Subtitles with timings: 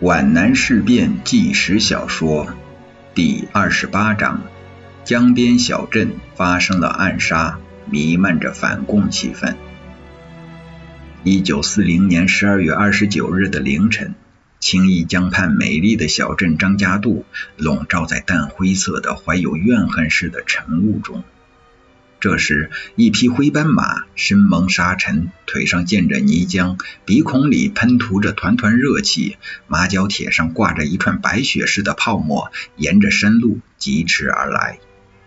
[0.00, 2.54] 皖南事变纪实小说
[3.16, 4.44] 第二十八章：
[5.02, 7.58] 江边小镇发生了暗杀，
[7.90, 9.56] 弥漫着反共气氛。
[11.24, 14.14] 一九四零年十二月二十九日的凌晨，
[14.60, 17.24] 青弋江畔美丽的小镇张家渡
[17.56, 21.24] 笼罩在淡灰色的、怀有怨恨似的晨雾中。
[22.20, 29.36] 这时，一匹灰斑马身蒙沙尘，腿上溅着泥浆，鼻孔里喷吐着团团热气，
[29.68, 34.80] 马脚铁上挂着一串白雪似的泡沫，沿着山路疾驰而来。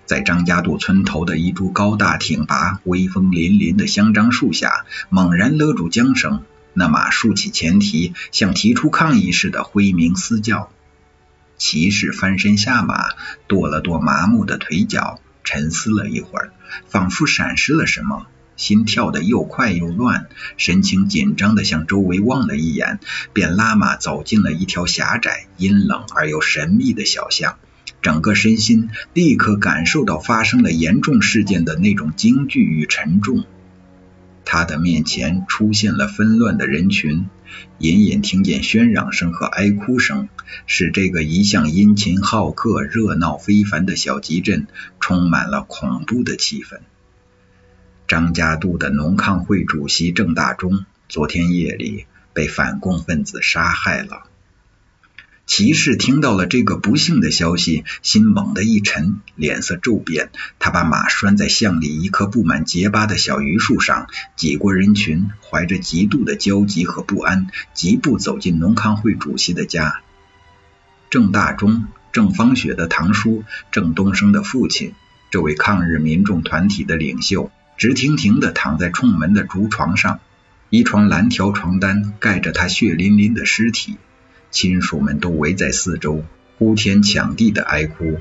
[0.06, 10.70] 在张家渡村头的一株高大挺拔、威风凛凛的香樟树下，猛然勒住缰绳，那马竖起前蹄，像提出抗议似的挥鸣嘶叫。
[11.58, 13.12] 骑士翻身下马，
[13.48, 15.22] 跺了跺麻木的腿脚。
[15.44, 16.54] 沉思了一会儿，
[16.88, 18.28] 仿佛闪失了什么，
[18.58, 20.28] 心跳得又快又乱，
[20.58, 23.00] 神情紧张地向周围望了一眼，
[23.34, 27.58] 便拉马走进了一条狭窄、阴冷而又神秘的小巷，
[28.02, 33.46] 整个身心立刻感受到发生了严重事件的那种惊惧与沉重。
[34.46, 37.30] 他的面前出现了纷乱的人群，
[37.78, 40.30] 隐隐听见喧嚷声和哀哭声，
[40.66, 44.68] 使这个一向殷勤好客、热闹非凡的小集镇
[45.00, 46.80] 充满了恐怖的气氛。
[48.08, 54.24] 张家渡的农抗会主席郑大中，昨天夜里被反共分子杀害了。
[55.54, 60.30] 骑士听到了这个不幸的消息，心猛地一沉，脸色骤变。
[60.60, 64.08] 他把马拴在巷里一棵布满结疤的小榆树上，
[64.38, 70.00] 挤过人群，怀着极度的焦急和不安，疾步走进农康会主席的家。
[71.10, 73.44] 郑大中，郑芳雪的堂叔，
[73.74, 74.94] 郑东升的父亲，
[75.32, 80.22] 这位抗日民众团体的领袖，直挺挺地躺在冲门的竹床上，
[80.70, 83.98] 一床蓝条床单盖着他血淋淋的尸体。
[84.52, 86.24] 亲属们都围在四周，
[86.58, 88.20] 呼天抢地的哀哭。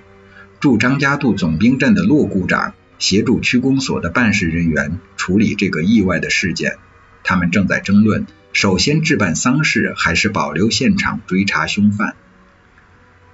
[0.61, 6.77] 驻张家渡总兵站的骆股长协助区公所的办事人员处理这个意外的事件。
[7.25, 12.15] 他们正在争论：首先置办丧事，还是保留现场追查凶犯？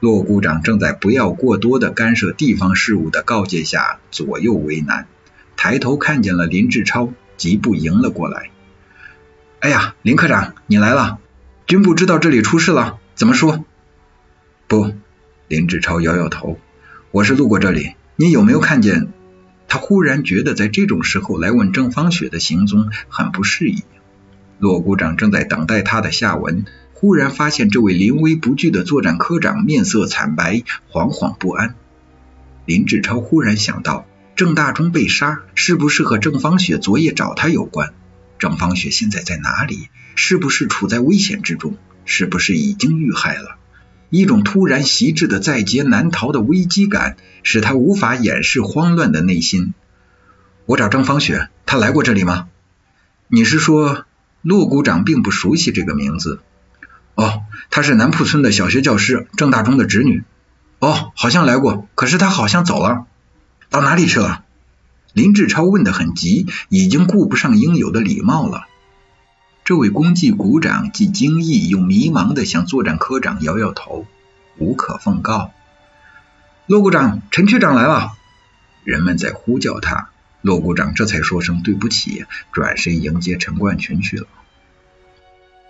[0.01, 5.07] 骆股长正在不要过多的干涉地方事务的告诫下左右为难。
[5.57, 8.51] 抬头看见了林志超，急步迎了过来。
[9.61, 11.19] 哎呀，林科长，你来了。
[11.67, 13.65] 军部知道这里出事了，怎么说？
[14.69, 14.93] 不，
[15.49, 16.61] 林志超摇摇头。
[17.11, 19.09] 我是路过这里，你有没有看见？
[19.67, 23.83] 他忽然觉得在这种时候来问郑芳雪的行踪很不适宜。
[24.61, 30.63] 骆股长正在等待他的下文，忽然发现这位临危不惧的作战科长面色惨白，
[30.93, 31.75] 惶惶不安。
[32.65, 34.07] 林志超忽然想到，
[34.37, 37.93] 郑大中被杀，是不是和郑芳雪昨夜找他有关？
[38.39, 39.89] 郑芳雪现在在哪里？
[40.15, 41.77] 是不是处在危险之中？
[42.05, 43.57] 是不是已经遇害了？
[44.09, 49.75] 一种突然袭至的在劫难逃的危机感，使他无法掩饰慌乱的内心。
[50.65, 52.49] 我找郑芳雪，她来过这里吗？
[53.29, 54.05] 你是说，
[54.43, 56.41] 陆股长并不熟悉这个名字？
[57.17, 60.23] 哦，她是南铺村的小学教师郑大中的侄女。
[60.79, 63.07] 哦，好像来过，可是她好像走了，
[63.69, 64.45] 到哪里去了？
[65.17, 68.67] 林志超问得很急，已经顾不上应有的礼貌了。
[69.65, 74.05] 这位公祭股长既惊异又迷茫地向作战科长摇摇头，
[74.59, 75.53] 无可奉告。
[76.67, 78.13] 骆股长，陈区长来了。
[78.85, 80.11] 人们在呼叫他，
[80.43, 84.27] 骆股长这才说声对不起，转身迎接陈冠群去了。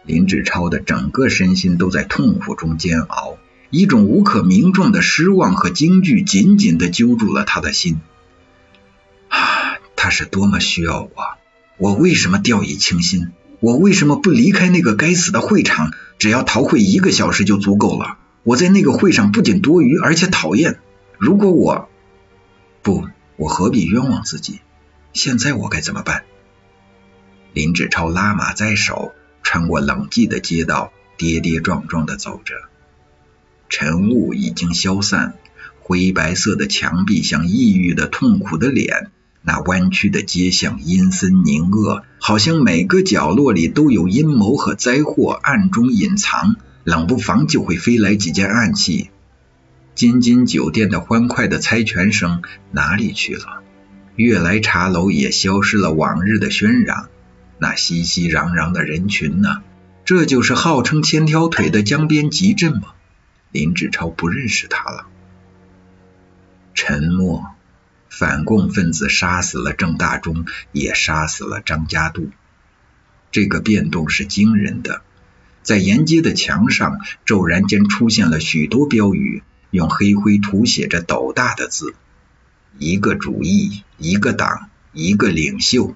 [0.04, 3.38] 林志超的整个身心都在痛苦中煎熬，
[3.70, 8.00] 一种无可名状的失望和惊惧紧紧地揪住了他的心。
[10.06, 11.10] 他是多么需要我！
[11.78, 13.32] 我为什么掉以轻心？
[13.58, 15.92] 我为什么不离开那个该死的会场？
[16.16, 18.16] 只要逃会一个小时就足够了。
[18.44, 20.78] 我在那个会上不仅多余，而且讨厌。
[21.18, 21.88] 如果我
[22.82, 24.60] 不，我何必冤枉自己？
[25.12, 26.22] 现在我该怎么办？
[27.52, 29.10] 林志超拉马在手，
[29.42, 32.54] 穿过冷寂的街道，跌跌撞撞的走着。
[33.68, 35.34] 晨雾已经消散，
[35.80, 39.10] 灰白色的墙壁像抑郁的、痛苦的脸。
[39.48, 49.10] 那弯曲的街巷阴森凝恶，好像每个角落里都有阴谋和灾祸暗中隐藏，冷不防就会飞来几件暗器。
[49.94, 53.62] 金金酒店的欢快的猜拳声哪里去了？
[54.16, 57.08] 悦来茶楼也消失了往日的喧嚷。
[57.60, 59.62] 那熙熙攘攘的人群呢？
[60.04, 62.94] 这就是号称千条腿的江边集镇吗？
[63.52, 65.06] 林志超不认识他了。
[66.74, 67.46] 沉默。
[68.18, 72.30] 反共分子杀死了郑大中，也杀死了张家渡。
[73.30, 75.02] 这个变动是惊人的。
[75.62, 81.94] 在沿街的墙上，骤然间出现了许多标语，用黑灰涂写着斗大的字
[82.78, 85.94] ：“一个主义，一个党，一个领袖。”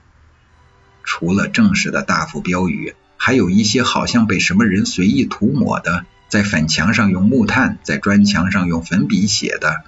[1.03, 9.85] 除了正式的大幅标语，还有一些好像被什么人随意涂抹的，在粉墙上用木炭，在砖墙上用粉笔写的。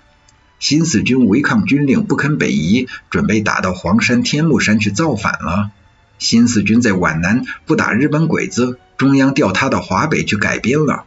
[0.62, 5.72] 新四军违抗军令，不肯北移，准备打到黄山、天目山去造反了。
[6.20, 11.04] 新四军在皖南不打日本鬼子，中央调他到华北去改编了。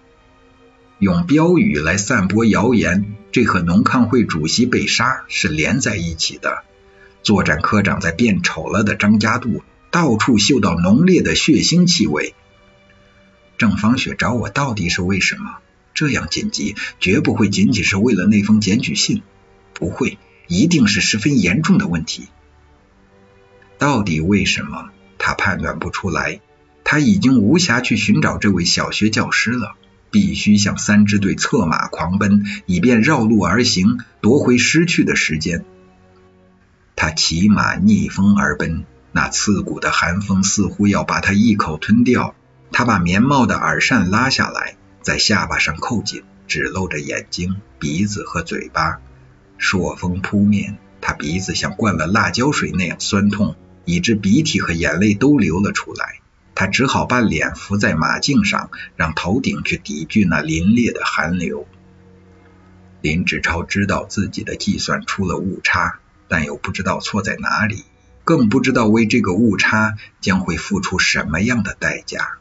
[0.99, 6.65] 用标语来散播谣言，这和农抗会主席被杀是连在一起的。
[7.23, 12.35] 作战科长在变丑了的张家渡，到处嗅到浓烈的血腥气味。
[13.57, 15.59] 郑芳雪找我到底是为什么？
[15.93, 19.23] 这样紧急，绝不会仅仅是为了那封检举信。
[19.75, 20.17] 不会，
[20.47, 22.29] 一定是十分严重的问题。
[23.77, 24.89] 到底为什么？
[25.19, 26.39] 他判断不出来。
[26.83, 29.73] 他已经无暇去寻找这位小学教师了，
[30.11, 35.65] 必须向三支队策马狂奔，以便绕路而行，夺回失去的时间。
[36.95, 42.35] 他骑马逆风而奔，那刺骨的寒风似乎要把他一口吞掉。
[42.71, 49.01] 他把棉帽的耳扇拉下来，在下巴上扣紧，只露着眼睛、鼻子和嘴巴。
[49.57, 53.55] 朔风扑面，他鼻子像灌了辣椒水那样酸痛，
[53.85, 56.19] 以致鼻涕和眼泪都流了出来。
[56.53, 61.67] 他只好把脸伏在马颈上，让头顶去抵御那凛冽的寒流。
[63.01, 67.83] 林志超知道自己的计算出了误差，但又不知道错在哪里，
[68.23, 72.37] 更不知道为这个误差将会付出什么样的代价。